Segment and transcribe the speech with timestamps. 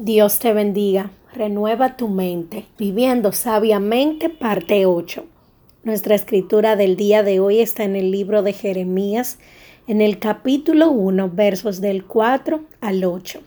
[0.00, 1.10] Dios te bendiga.
[1.34, 2.66] Renueva tu mente.
[2.78, 5.24] Viviendo sabiamente, parte 8.
[5.82, 9.40] Nuestra escritura del día de hoy está en el libro de Jeremías,
[9.88, 13.40] en el capítulo 1, versos del 4 al 8.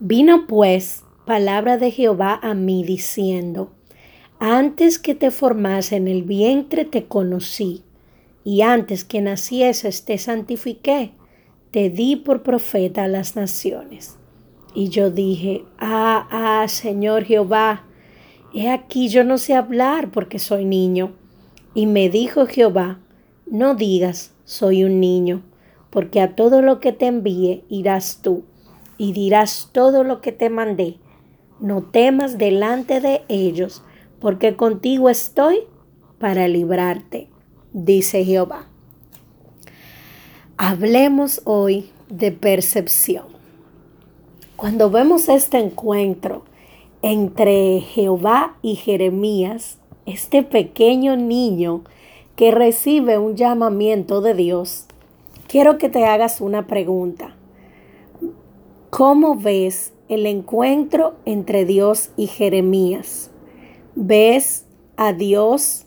[0.00, 3.70] Vino pues palabra de Jehová a mí diciendo,
[4.40, 7.84] antes que te formase en el vientre te conocí,
[8.42, 11.12] y antes que nacieses te santifiqué,
[11.70, 14.18] te di por profeta a las naciones.
[14.74, 17.84] Y yo dije, ah, ah, Señor Jehová,
[18.54, 21.12] he aquí yo no sé hablar porque soy niño.
[21.74, 23.00] Y me dijo Jehová,
[23.46, 25.42] no digas, soy un niño,
[25.90, 28.44] porque a todo lo que te envíe irás tú,
[28.98, 30.98] y dirás todo lo que te mandé.
[31.60, 33.82] No temas delante de ellos,
[34.20, 35.60] porque contigo estoy
[36.18, 37.28] para librarte,
[37.72, 38.68] dice Jehová.
[40.56, 43.31] Hablemos hoy de percepción.
[44.62, 46.44] Cuando vemos este encuentro
[47.02, 51.82] entre Jehová y Jeremías, este pequeño niño
[52.36, 54.86] que recibe un llamamiento de Dios,
[55.48, 57.34] quiero que te hagas una pregunta.
[58.90, 63.32] ¿Cómo ves el encuentro entre Dios y Jeremías?
[63.96, 64.64] ¿Ves
[64.96, 65.86] a Dios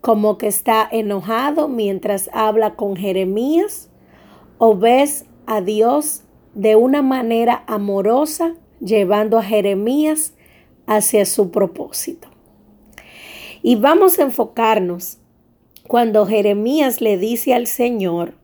[0.00, 3.90] como que está enojado mientras habla con Jeremías?
[4.56, 6.22] ¿O ves a Dios
[6.54, 10.34] de una manera amorosa, llevando a Jeremías
[10.86, 12.28] hacia su propósito.
[13.62, 15.18] Y vamos a enfocarnos
[15.86, 18.34] cuando Jeremías le dice al Señor,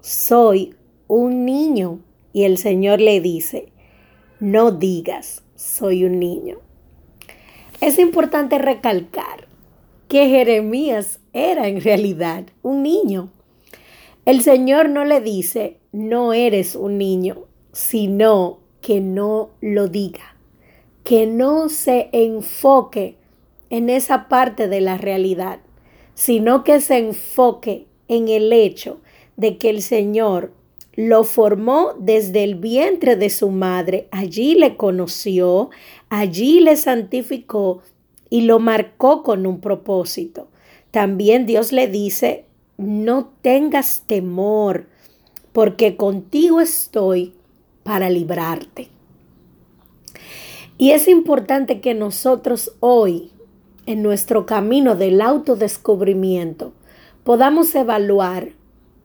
[0.00, 0.74] soy
[1.08, 2.00] un niño,
[2.32, 3.72] y el Señor le dice,
[4.38, 6.58] no digas, soy un niño.
[7.80, 9.48] Es importante recalcar
[10.08, 13.30] que Jeremías era en realidad un niño.
[14.24, 20.36] El Señor no le dice, no eres un niño, sino que no lo diga,
[21.04, 23.16] que no se enfoque
[23.68, 25.60] en esa parte de la realidad,
[26.14, 29.00] sino que se enfoque en el hecho
[29.36, 30.52] de que el Señor
[30.96, 35.70] lo formó desde el vientre de su madre, allí le conoció,
[36.08, 37.80] allí le santificó
[38.28, 40.48] y lo marcó con un propósito.
[40.90, 42.44] También Dios le dice,
[42.76, 44.86] no tengas temor,
[45.52, 47.34] porque contigo estoy
[47.90, 48.88] para librarte.
[50.78, 53.32] Y es importante que nosotros hoy,
[53.84, 56.72] en nuestro camino del autodescubrimiento,
[57.24, 58.50] podamos evaluar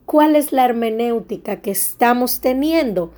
[0.05, 3.11] cuál es la hermenéutica que estamos teniendo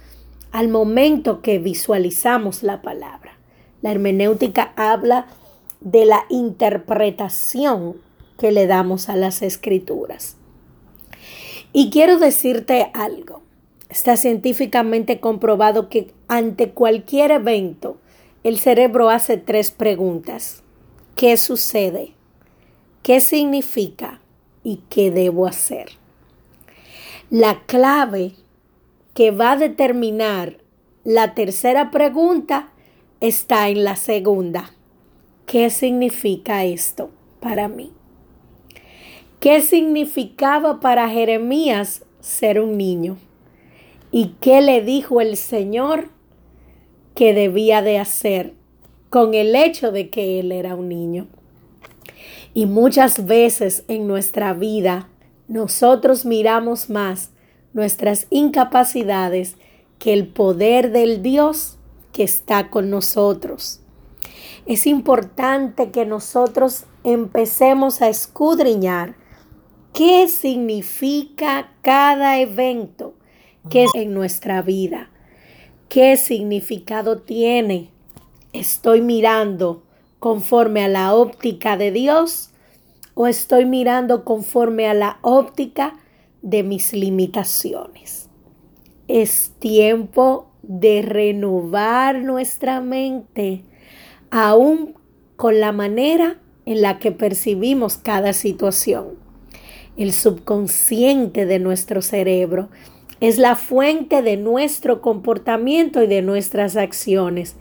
[0.53, 3.37] al momento que visualizamos la palabra.
[3.81, 5.27] La hermenéutica habla
[5.81, 7.97] de la interpretación
[8.39, 10.37] que le damos a las escrituras.
[11.73, 13.46] Y quiero decirte algo.
[13.89, 17.97] Está científicamente comprobado que ante cualquier evento
[18.43, 20.63] el cerebro hace tres preguntas.
[21.15, 22.13] ¿Qué sucede?
[23.01, 24.21] ¿Qué significa?
[24.63, 25.89] ¿Y qué debo hacer?
[27.29, 28.33] La clave
[29.13, 30.57] que va a determinar
[31.03, 32.69] la tercera pregunta
[33.21, 34.73] está en la segunda.
[35.45, 37.09] ¿Qué significa esto
[37.39, 37.93] para mí?
[39.39, 43.17] ¿Qué significaba para Jeremías ser un niño?
[44.19, 46.09] ¿Y qué le dijo el Señor
[47.13, 48.55] que debía de hacer
[49.11, 51.27] con el hecho de que él era un niño?
[52.55, 55.07] Y muchas veces en nuestra vida
[55.47, 57.29] nosotros miramos más
[57.73, 59.55] nuestras incapacidades
[59.99, 61.77] que el poder del Dios
[62.11, 63.81] que está con nosotros.
[64.65, 69.15] Es importante que nosotros empecemos a escudriñar
[69.93, 73.13] qué significa cada evento
[73.69, 75.09] ¿Qué es en nuestra vida?
[75.89, 77.89] ¿Qué significado tiene?
[78.53, 79.83] ¿Estoy mirando
[80.19, 82.51] conforme a la óptica de Dios
[83.13, 85.97] o estoy mirando conforme a la óptica
[86.41, 88.29] de mis limitaciones?
[89.07, 93.63] Es tiempo de renovar nuestra mente
[94.29, 94.95] aún
[95.35, 99.15] con la manera en la que percibimos cada situación.
[99.97, 102.69] El subconsciente de nuestro cerebro
[103.19, 107.55] es la fuente de nuestro comportamiento y de nuestras acciones,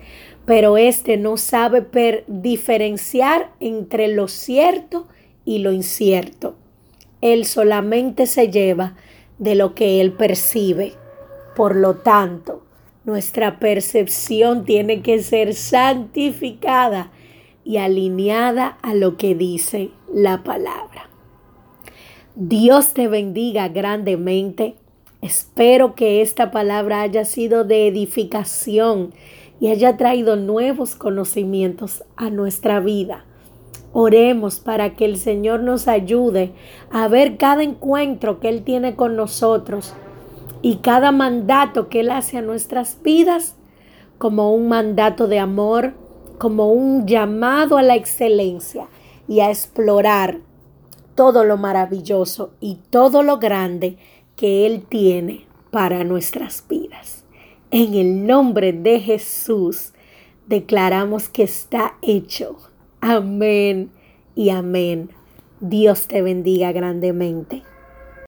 [0.44, 1.86] pero éste no sabe
[2.26, 5.08] diferenciar entre lo cierto
[5.44, 6.56] y lo incierto.
[7.20, 8.96] Él solamente se lleva
[9.38, 10.94] de lo que él percibe.
[11.56, 12.62] Por lo tanto,
[13.04, 17.10] nuestra percepción tiene que ser santificada
[17.64, 21.08] y alineada a lo que dice la palabra.
[22.34, 24.76] Dios te bendiga grandemente
[25.26, 29.12] Espero que esta palabra haya sido de edificación,
[29.58, 33.24] y haya traído nuevos conocimientos a nuestra vida.
[33.92, 36.52] Oremos para que el Señor nos ayude
[36.92, 39.94] a ver cada encuentro que Él tiene con nosotros
[40.62, 43.56] y cada mandato que Él hace a nuestras vidas
[44.18, 45.94] como un mandato de amor,
[46.38, 48.86] como un llamado a la excelencia
[49.26, 50.38] y a explorar
[51.16, 53.96] todo lo maravilloso y todo lo grande
[54.36, 57.24] que Él tiene para nuestras vidas.
[57.70, 59.92] En el nombre de Jesús
[60.46, 62.56] declaramos que está hecho.
[63.00, 63.90] Amén
[64.34, 65.10] y amén.
[65.60, 67.62] Dios te bendiga grandemente.